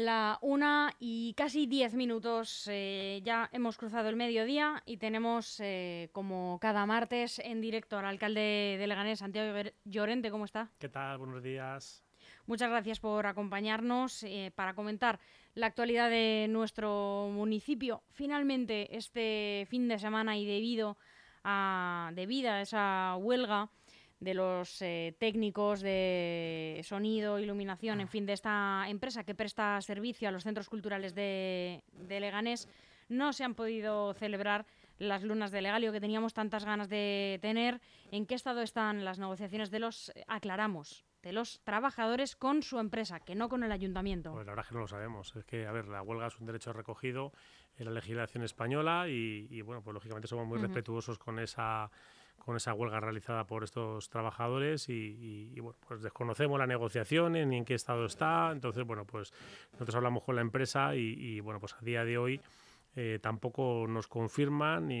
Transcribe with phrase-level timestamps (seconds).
[0.00, 2.66] La una y casi diez minutos.
[2.70, 8.06] eh, ya hemos cruzado el mediodía y tenemos, eh, como cada martes, en directo al
[8.06, 10.30] alcalde de Leganés, Santiago Llorente.
[10.30, 10.70] ¿Cómo está?
[10.78, 11.18] ¿Qué tal?
[11.18, 12.02] Buenos días.
[12.46, 15.20] Muchas gracias por acompañarnos eh, para comentar
[15.52, 18.02] la actualidad de nuestro municipio.
[18.08, 20.96] Finalmente, este fin de semana y debido
[21.44, 23.68] a, debido a esa huelga
[24.20, 30.28] de los eh, técnicos de sonido, iluminación, en fin, de esta empresa que presta servicio
[30.28, 32.68] a los centros culturales de, de Leganés,
[33.08, 34.66] no se han podido celebrar
[34.98, 37.80] las lunas de Legalio que teníamos tantas ganas de tener.
[38.12, 43.18] ¿En qué estado están las negociaciones de los, aclaramos, de los trabajadores con su empresa,
[43.18, 44.32] que no con el ayuntamiento?
[44.32, 45.34] Pues la verdad es que no lo sabemos.
[45.34, 47.32] Es que, a ver, la huelga es un derecho recogido
[47.76, 50.66] en la legislación española y, y, bueno, pues lógicamente somos muy Ujú.
[50.66, 51.90] respetuosos con esa
[52.50, 57.64] con esa huelga realizada por estos trabajadores y, bueno, pues desconocemos la negociación ni en
[57.64, 58.50] qué estado está.
[58.50, 59.32] Entonces, bueno, pues
[59.74, 62.40] nosotros hablamos con la empresa y, y, bueno, pues a día de hoy
[62.96, 64.96] eh, tampoco nos confirman ni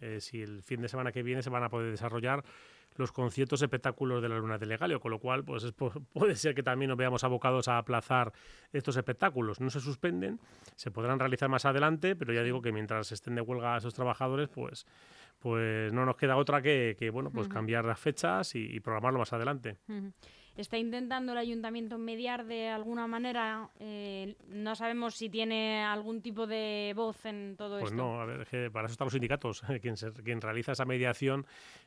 [0.00, 2.44] eh, si el fin de semana que viene se van a poder desarrollar
[2.96, 5.72] los conciertos espectáculos de la Luna de Legalio, con lo cual pues es
[6.12, 8.32] puede ser que también nos veamos abocados a aplazar
[8.72, 9.60] estos espectáculos.
[9.60, 10.40] No se suspenden,
[10.76, 14.48] se podrán realizar más adelante, pero ya digo que mientras estén de huelga esos trabajadores,
[14.48, 14.86] pues
[15.38, 19.18] pues no nos queda otra que, que, bueno pues cambiar las fechas y, y programarlo
[19.18, 19.76] más adelante.
[20.54, 23.70] ¿Está intentando el ayuntamiento mediar de alguna manera?
[23.80, 28.02] Eh, no sabemos si tiene algún tipo de voz en todo Pues esto.
[28.02, 29.62] no, a ver, que para eso están los sindicatos.
[29.80, 31.46] Quien, se- quien realiza esa mediación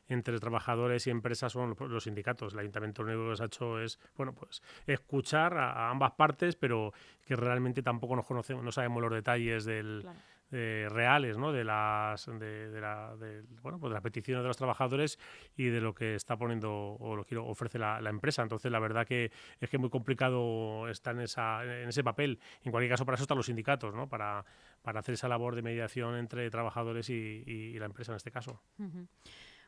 [0.09, 2.53] entre trabajadores y empresas son los, los sindicatos.
[2.53, 6.13] El ayuntamiento lo único que se ha hecho es, bueno, pues escuchar a, a ambas
[6.13, 6.91] partes, pero
[7.25, 10.19] que realmente tampoco nos conocemos, no sabemos los detalles del, Claro.
[10.51, 11.51] Eh, reales, ¿no?
[11.51, 13.15] De las, de, la,
[13.61, 15.19] bueno, pues de las peticiones de los trabajadores
[15.57, 18.41] y de lo que está poniendo o lo que ofrece la, la empresa.
[18.43, 22.39] Entonces, la verdad que es que es muy complicado estar en, esa, en ese papel.
[22.63, 24.07] En cualquier caso, para eso están los sindicatos, ¿no?
[24.07, 24.45] Para,
[24.81, 28.61] para hacer esa labor de mediación entre trabajadores y, y- la empresa en este caso.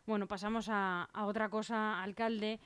[0.06, 2.59] Bueno, pasamos a, a otra cosa, alcalde.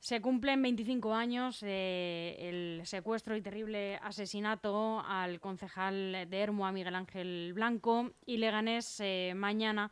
[0.00, 6.72] Se cumplen 25 años eh, el secuestro y terrible asesinato al concejal de Hermo, a
[6.72, 9.90] Miguel Ángel Blanco, y Leganés eh, mañana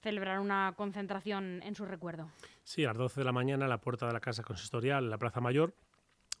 [0.00, 2.30] celebrará una concentración en su recuerdo.
[2.62, 5.18] Sí, a las 12 de la mañana en la puerta de la Casa Consistorial, la
[5.18, 5.74] Plaza Mayor,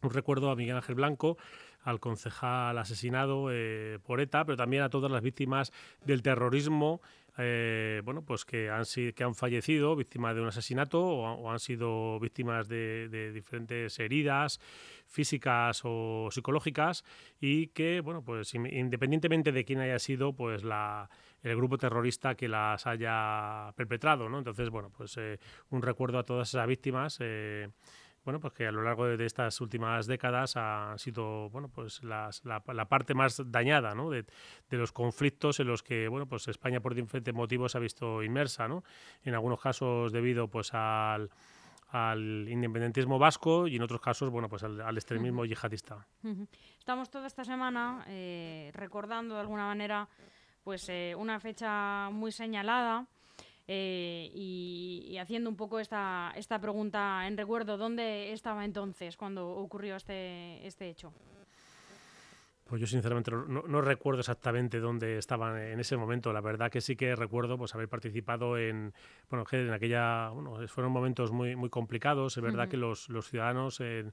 [0.02, 1.38] un recuerdo a Miguel Ángel Blanco,
[1.82, 5.72] al concejal asesinado eh, por ETA, pero también a todas las víctimas
[6.04, 7.00] del terrorismo,
[7.38, 8.84] eh, bueno, pues que han,
[9.14, 13.98] que han fallecido víctimas de un asesinato o, ha- o han sido víctimas de, diferentes
[14.00, 14.60] heridas
[15.06, 17.04] físicas o psicológicas
[17.40, 21.08] y que, bueno, pues in- independientemente de quién haya sido, pues la,
[21.42, 24.38] el grupo terrorista que las haya perpetrado, ¿no?
[24.38, 25.38] Entonces, bueno, pues eh,
[25.70, 27.18] un recuerdo a todas esas víctimas.
[27.20, 27.68] eh,
[28.28, 32.04] bueno, pues que a lo largo de, de estas últimas décadas han sido, bueno, pues
[32.04, 34.10] las- la, la parte más dañada, ¿no?
[34.10, 34.26] De,
[34.68, 38.22] de los conflictos en los que, bueno, pues España por diferentes motivos se ha visto
[38.22, 38.84] inmersa, ¿no?
[39.22, 41.30] En algunos casos debido, pues, al,
[41.88, 46.06] al independentismo vasco y en otros casos, bueno, pues al, al extremismo yihadista.
[46.78, 50.06] Estamos toda esta semana eh, recordando de alguna manera
[50.62, 53.06] pues eh, una fecha muy señalada
[53.68, 59.50] eh, y, y haciendo un poco esta, esta pregunta en recuerdo, ¿dónde estaba entonces cuando
[59.50, 61.12] ocurrió este, este hecho?
[62.68, 66.34] Pues yo sinceramente no, recuerdo exactamente dónde estaban en ese momento.
[66.34, 68.92] La verdad que sí que recuerdo pues haber participado en,
[69.30, 72.36] bueno, en aquella, bueno, fueron momentos muy, muy complicados.
[72.36, 74.04] Es verdad que los, los ciudadanos eh,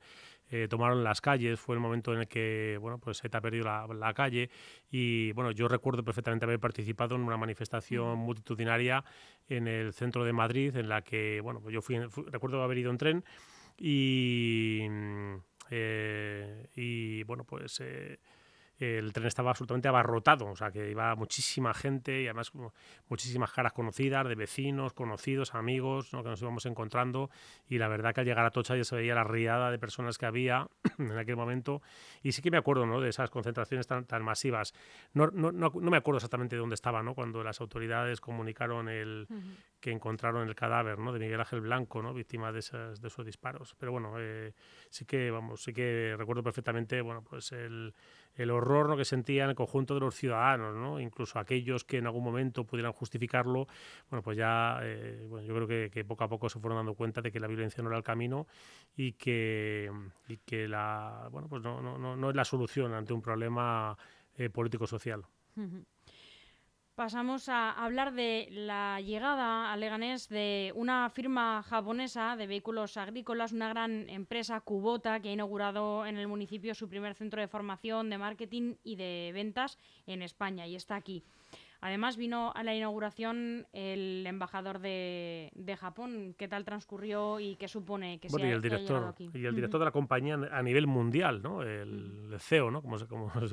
[0.49, 1.59] eh, tomaron las calles.
[1.59, 4.49] Fue el momento en el que, bueno, pues ETA ha perdido la, la calle
[4.89, 9.03] y, bueno, yo recuerdo perfectamente haber participado en una manifestación multitudinaria
[9.49, 12.77] en el centro de Madrid, en la que, bueno, pues yo fui, fui- recuerdo haber
[12.77, 13.25] ido en tren
[13.77, 15.35] y, mm,
[15.71, 18.17] eh, y bueno, pues eh,
[18.79, 22.51] el tren estaba absolutamente abarrotado, o sea que iba muchísima gente y además
[23.07, 26.23] muchísimas caras conocidas, de vecinos, conocidos, amigos, ¿no?
[26.23, 27.29] que nos íbamos encontrando
[27.67, 30.17] y la verdad que al llegar a Tocha ya se veía la riada de personas
[30.17, 30.67] que había
[30.97, 31.81] en aquel momento
[32.21, 32.99] y sí que me acuerdo ¿no?
[32.99, 34.73] de esas concentraciones tan, tan masivas.
[35.13, 37.15] No, no, no, no me acuerdo exactamente de dónde estaba ¿no?
[37.15, 39.27] cuando las autoridades comunicaron el,
[39.79, 41.13] que encontraron el cadáver ¿no?
[41.13, 42.13] de Miguel Ángel Blanco, ¿no?
[42.13, 43.75] víctima de, esas, de esos disparos.
[43.77, 44.53] Pero bueno, eh,
[44.89, 47.93] sí que vamos, sí que recuerdo perfectamente, bueno, pues el,
[48.35, 50.99] el horror que sentían el conjunto de los ciudadanos, ¿no?
[50.99, 53.67] incluso aquellos que en algún momento pudieran justificarlo,
[54.09, 57.21] bueno, pues ya, eh, bueno, yo creo que, poco a poco se fueron dando cuenta
[57.21, 58.47] de que la violencia no era el camino
[58.95, 59.91] y que,
[60.27, 63.97] y que la, bueno, pues no, no, no, es la solución ante un problema
[64.37, 65.23] eh, político-social.
[66.95, 73.51] Pasamos a hablar de la llegada a Leganés de una firma japonesa de vehículos agrícolas,
[73.51, 78.09] una gran empresa Kubota que ha inaugurado en el municipio su primer centro de formación,
[78.09, 79.77] de marketing y de ventas
[80.07, 81.21] en España y está aquí.
[81.81, 86.33] Además vino a la inauguración el embajador de, Japón.
[86.37, 89.85] ¿Qué tal transcurrió y qué supone que bueno, y el director y el director de
[89.85, 91.61] la compañía a nivel mundial, ¿no?
[91.61, 92.81] El, CEO, ¿no?
[92.81, 93.05] Como se,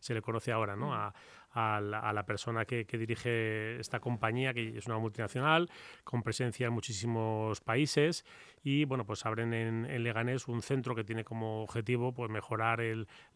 [0.00, 0.92] se, le, conoce ahora, ¿no?
[0.92, 1.14] A,
[1.54, 5.70] a la, persona que, dirige esta compañía, que es una multinacional,
[6.02, 8.24] con presencia en muchísimos países.
[8.62, 12.80] Y bueno, pues abren en, Leganés un centro que tiene como objetivo pues mejorar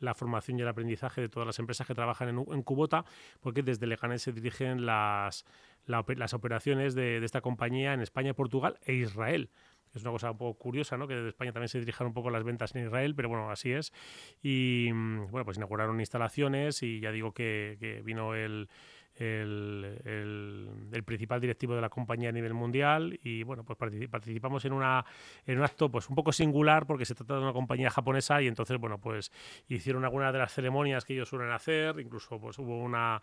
[0.01, 3.05] la formación y el aprendizaje de todas las empresas que trabajan en, en Cubota,
[3.41, 5.45] porque desde Leganés se dirigen las,
[5.87, 9.51] las operaciones de esta compañía en España, Portugal e Israel
[9.99, 11.07] es una cosa un poco curiosa, ¿no?
[11.07, 13.73] Que desde España también se dirijan un poco las ventas en Israel, pero bueno, así
[13.73, 13.93] es.
[14.43, 18.69] Y mm, bueno, pues inauguraron instalaciones y ya digo que, vino el,
[19.17, 19.99] el,
[20.93, 23.77] el, principal directivo de la compañía a nivel mundial y bueno pues
[24.09, 25.05] participamos en una
[25.45, 28.47] en un acto pues un poco singular porque se trata de una compañía japonesa y
[28.47, 29.33] entonces bueno pues
[29.67, 33.21] hicieron algunas de las ceremonias que ellos suelen hacer incluso pues hubo una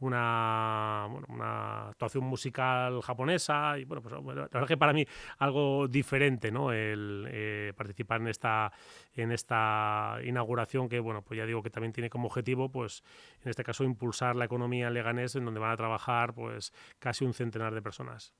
[0.00, 5.06] una, bueno, una actuación musical japonesa y bueno, pues la verdad que para mí
[5.38, 6.72] algo diferente, ¿no?
[6.72, 8.72] El eh, participar en esta,
[9.14, 13.02] en esta inauguración que, bueno, pues ya digo que también tiene como objetivo, pues
[13.42, 17.32] en este caso, impulsar la economía Leganés, en donde van a trabajar pues casi un
[17.32, 18.34] centenar de personas.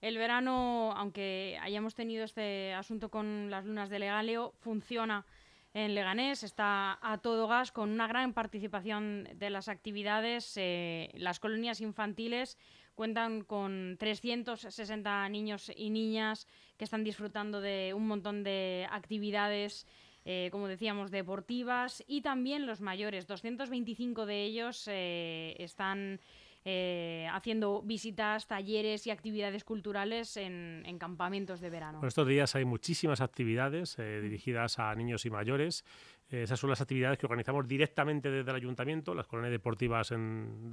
[0.00, 5.26] El verano, aunque hayamos tenido este asunto con las lunas de Legaleo, funciona
[5.74, 6.42] en Leganés.
[6.42, 10.52] Está a todo gas con una gran participación de las actividades.
[10.56, 12.56] Eh, las colonias infantiles
[12.94, 19.86] cuentan con 360 niños y niñas que están disfrutando de un montón de actividades.
[20.24, 23.26] Eh, como decíamos, deportivas y también los mayores.
[23.26, 26.20] 225 de ellos eh, están
[26.70, 32.06] eh, haciendo visitas, talleres y actividades culturales en, campamentos de verano.
[32.06, 35.82] estos días hay muchísimas actividades eh, dirigidas a niños y mayores.
[36.30, 40.70] Eh, esas son las actividades que organizamos directamente desde el ayuntamiento, las colonias deportivas, en,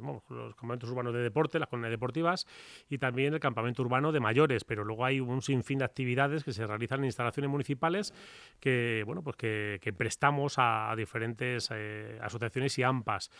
[0.00, 2.46] los campamentos urbanos de deporte, las colonias deportivas
[2.88, 4.64] y también el campamento urbano de mayores.
[4.64, 8.12] Pero luego hay un sinfín de actividades que se realizan en instalaciones municipales
[8.58, 13.30] que, bueno, pues que, prestamos a, diferentes eh, asociaciones y AMPAs.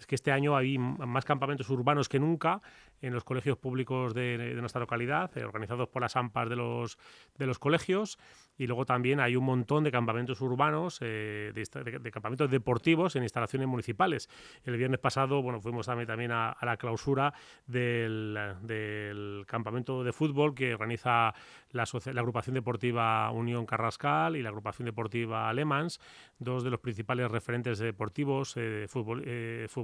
[0.00, 2.62] Es que este año hay más campamentos urbanos que nunca
[3.02, 6.98] en los colegios públicos de, nuestra localidad, eh, organizados por las AMPAs de los,
[7.38, 8.18] de los colegios.
[8.58, 13.66] Y luego también hay un montón de campamentos urbanos, eh, de, campamentos deportivos en instalaciones
[13.68, 14.28] municipales.
[14.64, 17.32] El viernes pasado, bueno, fuimos también, a, la clausura
[17.66, 21.32] del, del, campamento de fútbol que organiza
[21.70, 25.98] la, la, agrupación deportiva Unión Carrascal y la agrupación deportiva Alemans,
[26.38, 28.86] dos de los principales referentes deportivos, eh,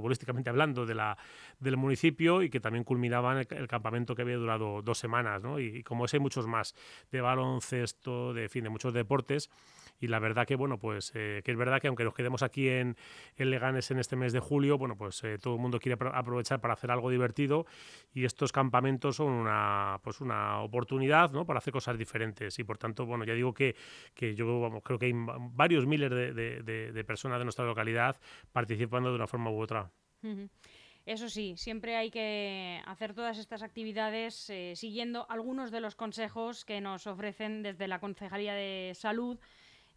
[0.07, 1.17] futbolísticamente hablando, de la,
[1.59, 5.59] del municipio y que también culminaron el, campamento que había durado dos semanas, ¿no?
[5.59, 6.75] Y, como ese hay muchos más,
[7.11, 9.49] de baloncesto, de fin, de muchos deportes.
[9.99, 12.69] Y la verdad que, bueno, pues eh, que es verdad que aunque nos quedemos aquí
[12.69, 12.95] en,
[13.35, 16.61] en Leganes en este mes de julio, bueno, pues eh, todo el mundo quiere aprovechar
[16.61, 17.65] para hacer algo divertido
[18.13, 21.45] y estos campamentos son una, pues una oportunidad, ¿no?
[21.45, 22.59] Para hacer cosas diferentes.
[22.59, 23.75] Y por tanto, bueno, ya digo que,
[24.13, 28.19] que yo vamos, creo que hay varios miles de, de, de, personas de nuestra localidad
[28.51, 29.89] participando de una forma u otra.
[31.05, 36.65] Eso sí, siempre hay que hacer todas estas actividades eh, siguiendo algunos de los consejos
[36.65, 39.39] que nos ofrecen desde la Concejalía de Salud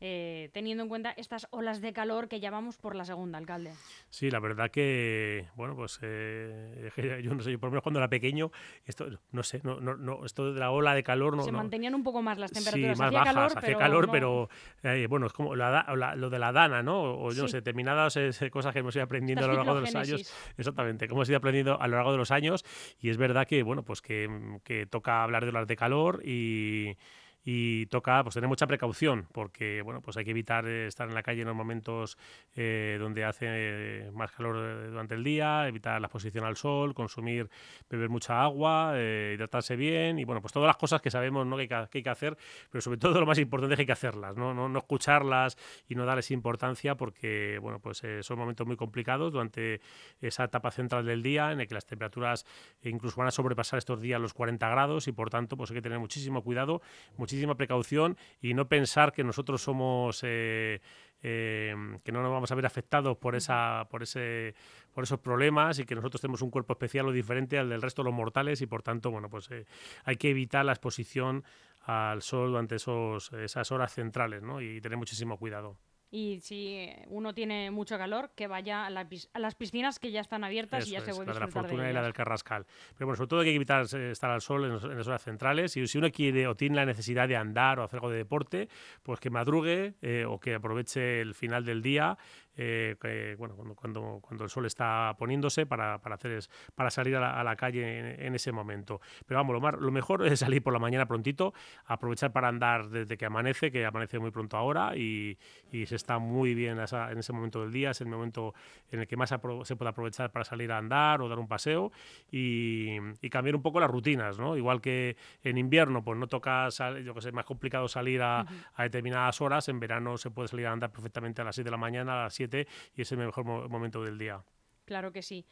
[0.00, 3.72] eh, teniendo en cuenta estas olas de calor que ya vamos por la segunda, alcalde.
[4.08, 6.90] Sí, la verdad que, bueno, pues eh,
[7.22, 8.50] yo no sé, yo por lo menos cuando era pequeño,
[8.86, 11.42] esto, no sé, no, no, esto de la ola de calor no...
[11.42, 12.96] Se mantenían un poco más las temperaturas.
[12.96, 14.48] Sí, más hacía bajas, calor, hacía pero calor, pero
[14.82, 17.02] eh, bueno, es como lo de la dana, ¿no?
[17.02, 18.18] O yo no sé, determinadas
[18.50, 20.34] cosas que hemos ido aprendiendo a lo largo de los años.
[20.56, 22.64] Exactamente, que hemos ido aprendiendo a lo largo de los años
[23.00, 26.96] y es verdad que, bueno, pues que, que toca hablar de olas de calor y
[27.44, 31.14] y toca pues tener mucha precaución porque bueno pues hay que evitar eh, estar en
[31.14, 32.18] la calle en los momentos
[32.54, 37.48] eh, donde hace eh, más calor durante el día evitar la exposición al sol consumir
[37.88, 41.56] beber mucha agua hidratarse bien y bueno pues todas las cosas que sabemos ¿no?
[41.56, 42.36] que, hay que, hacer
[42.70, 45.56] pero sobre todo lo más importante es que hay que hacerlas no, no, no escucharlas
[45.88, 49.80] y no darles importancia porque bueno pues son momentos muy complicados durante
[50.20, 52.44] esa etapa central del día en el que las temperaturas
[52.82, 55.82] incluso van a sobrepasar estos días los 40 grados y por tanto pues hay que
[55.82, 56.82] tener muchísimo cuidado
[57.30, 60.80] muchísima precaución y no pensar que nosotros somos eh,
[61.22, 64.54] eh, que no nos vamos a ver afectados por esa por ese
[64.92, 68.02] por esos problemas y que nosotros tenemos un cuerpo especial o diferente al del resto
[68.02, 69.64] de los mortales y por tanto bueno pues eh,
[70.04, 71.44] hay que evitar la exposición
[71.82, 74.60] al sol durante esos, esas horas centrales ¿no?
[74.60, 75.76] y tener muchísimo cuidado.
[76.10, 80.88] Y si uno tiene mucho calor, que vaya a, las piscinas que ya están abiertas
[80.88, 82.66] y ya se vuelve a La de la Fortuna y la del Carrascal.
[82.94, 85.76] Pero bueno, sobre todo hay que evitar eh, estar al sol en, las horas centrales
[85.76, 88.68] y si uno quiere o tiene la necesidad de andar o hacer algo de deporte,
[89.02, 92.18] pues que madrugue eh, o que aproveche el final del día
[92.56, 97.42] eh, bueno, cuando, cuando, el sol está poniéndose para, para hacer es, para salir a
[97.42, 99.00] la, calle en, ese momento.
[99.26, 101.54] Pero vamos, lo, lo, mejor es salir por la mañana prontito,
[101.86, 105.38] aprovechar para andar desde que amanece, que amanece muy pronto ahora y,
[105.70, 108.54] y se está muy bien en ese momento del día, es el momento
[108.90, 111.92] en el que más se puede aprovechar para salir a andar o dar un paseo
[112.30, 114.56] y, y, cambiar un poco las rutinas, ¿no?
[114.56, 116.68] Igual que en invierno, pues no toca,
[117.04, 120.66] yo que sé, más complicado salir a, a determinadas horas, en verano se puede salir
[120.66, 122.66] a andar perfectamente a las 6 de la mañana, a las 7
[122.96, 124.42] y es el mejor momento del día.
[124.86, 125.44] Claro que sí.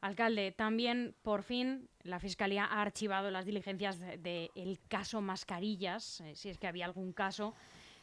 [0.00, 6.50] Alcalde, también por fin la Fiscalía ha archivado las diligencias del caso Mascarillas, eh, si
[6.50, 7.54] es que había algún caso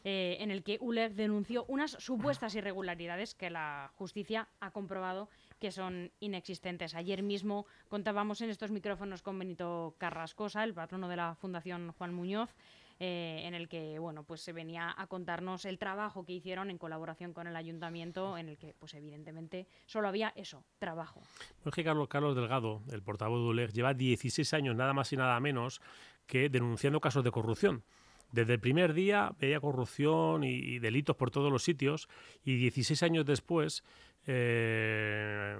[0.02, 5.28] eh, en el que ULER denunció unas supuestas irregularidades que la justicia ha comprobado
[5.60, 6.96] que son inexistentes.
[6.96, 12.12] Ayer mismo contábamos en estos micrófonos con Benito Carrascosa, el patrono de la Fundación Juan
[12.14, 12.50] Muñoz,
[12.98, 16.78] eh, en el que bueno, pues se venía a contarnos el trabajo que hicieron en
[16.78, 21.22] colaboración con el ayuntamiento, en el que pues evidentemente solo había eso, trabajo.
[21.64, 25.16] Es que Carlos, Carlos Delgado, el portavoz de ULEG, lleva 16 años nada más y
[25.16, 25.80] nada menos
[26.26, 27.84] que denunciando casos de corrupción.
[28.32, 32.08] Desde el primer día veía corrupción y, delitos por todos los sitios
[32.42, 33.84] y 16 años después,
[34.26, 35.56] eh,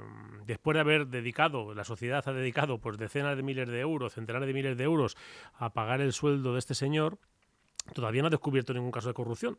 [0.47, 4.47] después de haber dedicado, la sociedad ha dedicado pues decenas de miles de euros, centenares
[4.47, 5.17] de miles de euros
[5.55, 7.19] a pagar el sueldo de este señor,
[7.95, 9.59] todavía no ha descubierto ningún caso de corrupción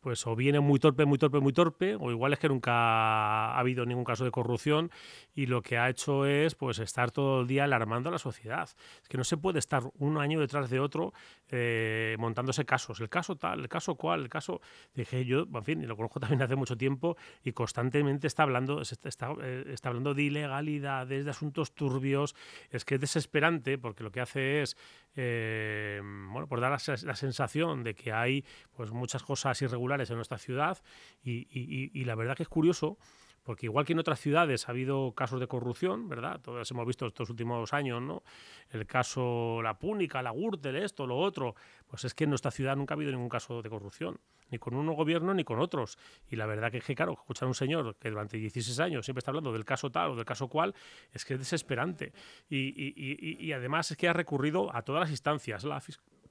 [0.00, 3.58] pues o viene muy torpe, muy torpe, muy torpe, o igual es que nunca ha
[3.58, 4.90] habido ningún caso de corrupción
[5.34, 8.68] y lo que ha hecho es pues estar todo el día alarmando a la sociedad.
[9.02, 11.12] Es que no se puede estar un año detrás de otro
[11.48, 13.00] eh, montándose casos.
[13.00, 14.60] El caso tal, el caso cual, el caso...
[14.94, 18.80] Dije yo, en fin, y lo conozco también hace mucho tiempo y constantemente está hablando,
[18.82, 22.34] eh, está hablando de ilegalidades, de asuntos turbios.
[22.70, 24.76] Es que es desesperante porque lo que hace es
[25.16, 28.44] eh, bueno, por dar la, sensación de que hay
[28.76, 30.78] pues muchas cosas irregulares en nuestra ciudad
[31.22, 32.98] y, la verdad que es curioso
[33.42, 36.40] porque igual que en otras ciudades ha habido casos de corrupción, ¿verdad?
[36.40, 38.22] Todos hemos visto estos últimos años, ¿no?
[38.68, 41.54] El caso La Púnica, la Gürtel, esto, lo otro,
[41.86, 44.20] pues es que en nuestra ciudad nunca ha habido ningún caso de corrupción,
[44.50, 45.98] ni con un gobierno ni con otros.
[46.28, 49.06] Y la verdad que es que, claro, escuchar a un señor que durante 16 años
[49.06, 50.74] siempre está hablando del caso tal o del caso cual,
[51.12, 52.12] es que es desesperante.
[52.48, 55.80] Y, además es que ha recurrido a todas las instancias, la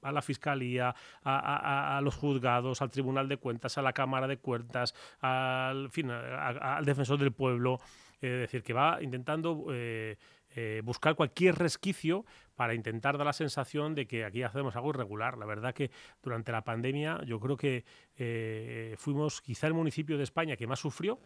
[0.02, 4.94] a la Fiscalía, a, los juzgados, al Tribunal de Cuentas, a la Cámara de Cuentas,
[5.20, 7.80] al, fin, al Defensor del Pueblo.
[8.20, 10.16] Es decir, que va intentando eh,
[10.54, 15.38] eh, buscar cualquier resquicio para intentar dar la sensación de que aquí hacemos algo irregular.
[15.38, 15.90] La verdad que
[16.22, 17.84] durante la pandemia yo creo que
[18.16, 21.20] eh, fuimos quizá el municipio de España que más sufrió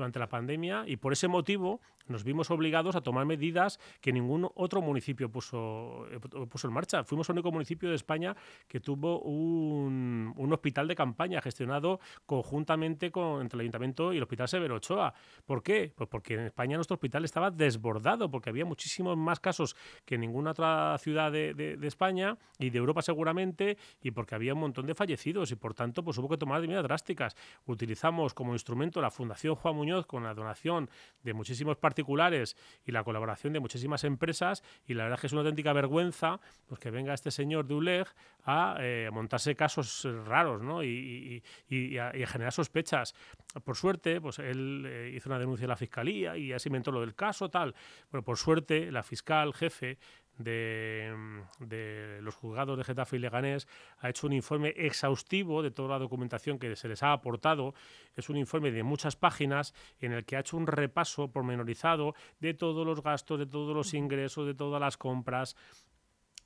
[0.00, 4.50] durante la pandemia y por ese motivo nos vimos obligados a tomar medidas que ningún
[4.56, 7.04] otro municipio puso, eh, puso en marcha.
[7.04, 8.34] Fuimos el único municipio de España
[8.66, 14.22] que tuvo un, un hospital de campaña gestionado conjuntamente con, entre el Ayuntamiento y el
[14.24, 15.14] Hospital Severo Ochoa.
[15.46, 15.92] ¿Por qué?
[15.94, 20.22] Pues porque en España nuestro hospital estaba desbordado, porque había muchísimos más casos que en
[20.22, 24.86] ninguna otra ciudad de, de, España y de Europa seguramente, y porque había un montón
[24.86, 27.36] de fallecidos y por tanto pues hubo que tomar medidas drásticas.
[27.66, 30.88] Utilizamos como instrumento la Fundación Juan Muñoz con la donación
[31.22, 32.56] de muchísimos particulares
[32.86, 36.40] y la colaboración de muchísimas empresas y la verdad es que es una auténtica vergüenza
[36.66, 37.74] pues que venga este señor de
[38.44, 40.82] a eh, montarse casos raros ¿no?
[40.82, 41.42] y,
[41.98, 43.14] a, generar sospechas.
[43.64, 47.00] Por suerte, pues él eh, hizo una denuncia a la fiscalía y así inventó lo
[47.00, 47.74] del caso, tal.
[48.10, 49.98] Bueno, por suerte, la fiscal jefe
[50.42, 53.68] de, los juzgados de Getafe y Leganés
[53.98, 57.74] ha hecho un informe exhaustivo de toda la documentación que se les ha aportado.
[58.16, 62.54] Es un informe de muchas páginas en el que ha hecho un repaso pormenorizado de
[62.54, 65.56] todos los gastos, de todos los ingresos, de todas las compras,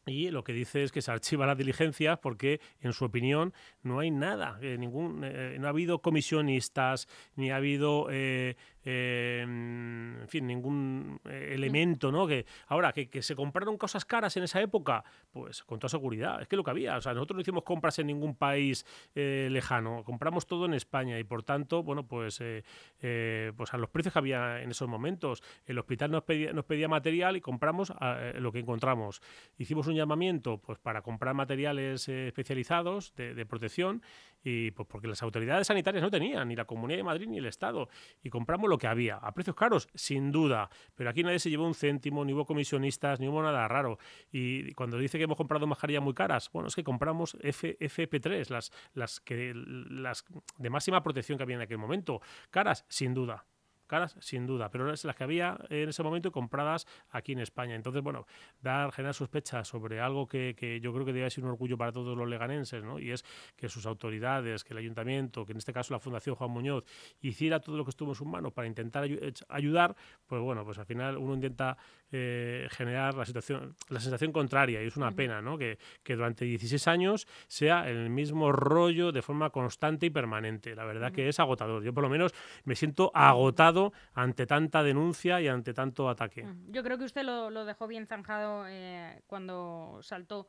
[0.06, 4.00] y lo que dice es que se archiva la diligencia porque, en su opinión, no
[4.00, 10.28] hay nada, eh, ningún, eh, no ha habido comisionistas, ni ha habido eh, Em, en
[10.28, 12.26] fin, ningún eh, elemento, ¿no?
[12.26, 16.42] Que ahora, que, que, se compraron cosas caras en esa época, pues con toda seguridad,
[16.42, 19.48] es que lo que había, o sea, nosotros no hicimos compras en ningún país eh,
[19.50, 24.12] lejano, compramos todo en España y por tanto, bueno, pues, eh, pues a los precios
[24.12, 27.92] que había en esos momentos, el hospital nos pedía, nos pedía material y compramos
[28.38, 29.22] lo que encontramos.
[29.56, 34.02] Hicimos un llamamiento, pues, para comprar materiales especializados de, de protección
[34.44, 37.46] y pues porque las autoridades sanitarias no tenían, ni la Comunidad de Madrid ni el
[37.46, 37.88] Estado,
[38.22, 39.16] y compramos lo que había.
[39.16, 39.88] ¿A precios caros?
[39.94, 40.70] Sin duda.
[40.94, 43.98] Pero aquí nadie se llevó un céntimo, ni hubo comisionistas, ni hubo nada raro.
[44.32, 48.72] Y cuando dice que hemos comprado mascarillas muy caras, bueno, es que compramos FP3, las,
[48.94, 50.24] las, que, las
[50.58, 52.20] de máxima protección que había en aquel momento.
[52.50, 53.46] Caras, sin duda
[53.86, 57.74] caras, sin duda, pero es las que había en ese momento compradas aquí en España.
[57.74, 58.26] Entonces, bueno,
[58.60, 61.92] dar, generar sospechas sobre algo que, que, yo creo que debe ser un orgullo para
[61.92, 62.98] todos los leganenses, ¿no?
[62.98, 63.24] Y es
[63.56, 66.84] que sus autoridades, que el ayuntamiento, que en este caso la Fundación Juan Muñoz,
[67.20, 69.08] hiciera todo lo que estuvo en sus manos para intentar
[69.48, 71.76] ayudar, pues bueno, pues al final uno intenta
[72.12, 75.58] eh, generar la situación, la sensación contraria, y es una pena, ¿no?
[75.58, 80.74] Que, que, durante 16 años sea el mismo rollo de forma constante y permanente.
[80.74, 81.82] La verdad que es agotador.
[81.82, 82.32] Yo por lo menos
[82.64, 83.73] me siento agotado
[84.12, 86.44] ante tanta denuncia y ante tanto ataque.
[86.44, 90.48] Mm, yo creo que usted lo, dejó bien zanjado eh, cuando saltó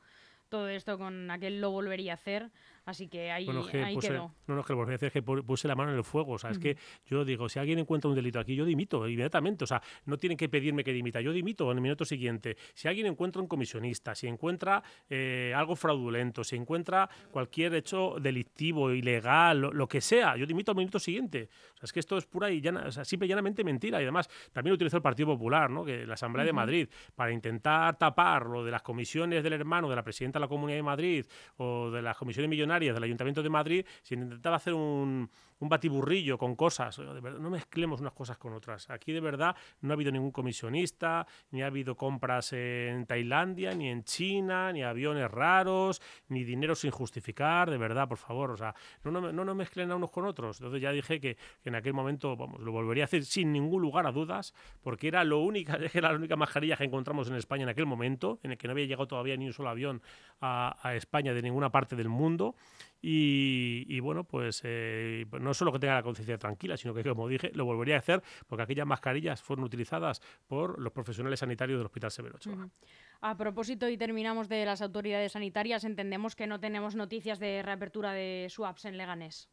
[0.49, 2.51] todo esto con aquel lo volvería a hacer.
[2.85, 3.49] Así que ahí,
[3.83, 4.31] ahí quedó.
[4.45, 6.03] No, no, es que lo volvería a hacer, es que puse la mano en el
[6.03, 6.33] fuego.
[6.33, 6.77] O sea, es que
[7.07, 9.63] yo digo, si alguien encuentra un delito aquí, yo dimito inmediatamente.
[9.63, 12.57] O sea, no tienen que pedirme que dimita, yo dimito en el minuto siguiente.
[12.75, 18.91] Si alguien encuentra un comisionista, si encuentra eh, algo fraudulento, si encuentra cualquier hecho delictivo,
[18.91, 21.49] ilegal, lo, que sea, yo dimito al minuto siguiente.
[21.73, 23.99] O sea, es que esto es pura y llana, o sea, simple y llanamente mentira.
[23.99, 25.83] Y además, también lo utilizó el Partido Popular, ¿no?
[25.83, 29.95] que la Asamblea de Madrid, para intentar tapar lo de las comisiones del hermano de
[29.95, 31.25] la presidenta de la Comunidad de Madrid
[31.57, 35.29] o de las comisiones millonarias del Ayuntamiento de Madrid, se intentaba hacer un,
[35.59, 36.99] un batiburrillo con cosas.
[36.99, 38.89] no mezclemos unas cosas con otras.
[38.89, 43.89] Aquí de verdad no ha habido ningún comisionista, ni ha habido compras en Tailandia, ni
[43.89, 48.51] en China, ni aviones raros, ni dinero sin justificar, de verdad, por favor.
[48.51, 50.59] O sea, no, no, no mezclen a unos con otros.
[50.59, 54.05] Entonces ya dije que, en aquel momento, vamos, lo volvería a hacer sin ningún lugar
[54.07, 57.69] a dudas, porque era lo única, era la única mascarilla que encontramos en España en
[57.69, 60.01] aquel momento, en el que no había llegado todavía ni un solo avión
[60.41, 62.55] a, a España de ninguna parte del mundo.
[63.07, 67.51] Y, bueno, pues eh, no solo que tenga la conciencia tranquila, sino que, como dije,
[67.53, 72.09] lo volvería a hacer porque aquellas mascarillas fueron utilizadas por los profesionales sanitarios del Hospital
[72.09, 72.67] Severo Ochoa.
[73.21, 78.11] A propósito, y terminamos de las autoridades sanitarias, entendemos que no tenemos noticias de reapertura
[78.11, 79.49] de SWAPs en Leganés.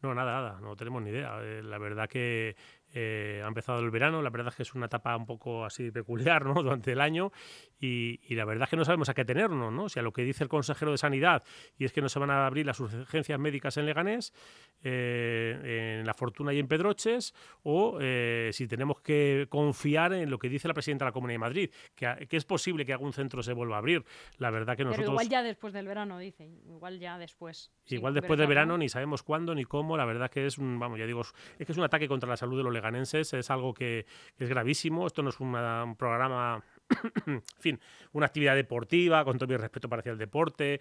[0.00, 1.38] No, nada, nada, no tenemos ni idea.
[1.42, 2.54] Eh, la verdad que
[2.94, 5.90] eh, ha empezado el verano, la verdad es que es una etapa un poco así
[5.90, 6.54] peculiar ¿no?
[6.62, 7.32] durante el año
[7.80, 9.88] y, la verdad es que no sabemos a qué tenernos, ¿no?
[9.88, 11.42] si a lo que dice el consejero de Sanidad
[11.78, 14.32] y es que no se van a abrir las urgencias médicas en Leganés,
[14.82, 20.38] eh, en La Fortuna y en Pedroches, o eh, si tenemos que confiar en lo
[20.38, 23.42] que dice la presidenta de la Comunidad de Madrid, que, es posible que algún centro
[23.42, 24.04] se vuelva a abrir.
[24.38, 25.04] La verdad que nosotros...
[25.04, 27.70] Pero igual ya después del verano, dice, igual ya después.
[27.86, 30.98] Igual después del verano, ni sabemos cuándo ni cómo, la verdad que es un, vamos,
[30.98, 31.22] ya digo,
[31.58, 32.72] es que es un ataque contra la salud de los
[33.38, 34.06] es algo que,
[34.38, 35.06] es gravísimo.
[35.06, 36.62] Esto no es un programa,
[37.26, 37.80] en fin,
[38.12, 40.80] una actividad deportiva, con todo mi respeto para el deporte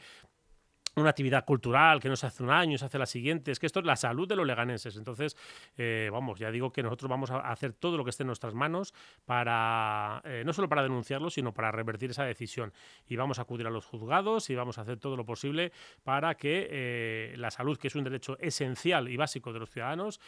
[0.96, 3.52] una actividad cultural que no se hace un año, se hace la siguiente.
[3.52, 4.98] Es que esto es la salud de los leganenses.
[4.98, 5.38] Entonces,
[5.78, 8.54] eh, vamos, ya digo que nosotros vamos a hacer todo lo que esté en nuestras
[8.54, 8.94] manos
[9.26, 12.74] para, eh, no solo para denunciarlo, sino para revertir esa decisión.
[13.08, 15.72] Y vamos a acudir a los juzgados y vamos a hacer todo lo posible
[16.04, 20.20] para que eh, la salud, que es un derecho esencial y básico de los ciudadanos,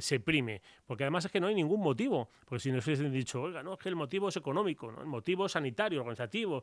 [0.00, 0.62] se prime.
[0.84, 2.30] Porque además es que no hay ningún motivo.
[2.44, 5.48] Porque si nos hubiesen dicho, oiga, no, es que el motivo es económico, el motivo
[5.48, 6.62] sanitario, organizativo,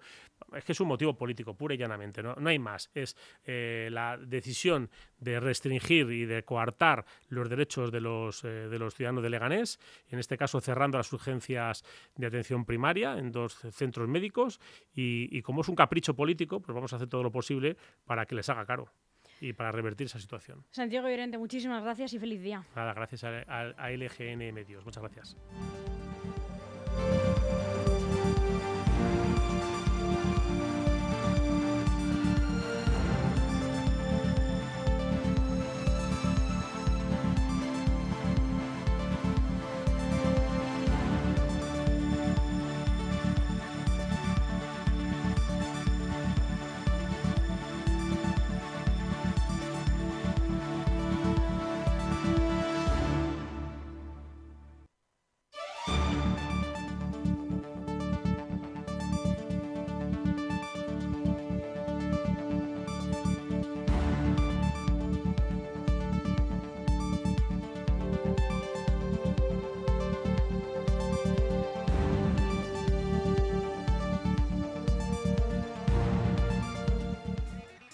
[0.54, 2.90] es que es un motivo político, pura y llanamente, no, no hay más.
[2.94, 8.80] Es eh, la decisión de restringir y de coartar los derechos de los, eh, de
[8.80, 9.80] los ciudadanos de Leganés,
[10.10, 11.84] en este caso cerrando las urgencias
[12.16, 14.60] de atención primaria en dos centros médicos
[14.94, 18.36] y, como es un capricho político, pues vamos a hacer todo lo posible para que
[18.36, 18.90] les haga caro
[19.40, 20.64] y para revertir esa situación.
[20.72, 22.66] Santiago Llorente, muchísimas gracias y feliz día.
[22.76, 24.86] Nada, gracias a, a LGN Medios.
[24.86, 25.36] Muchas gracias.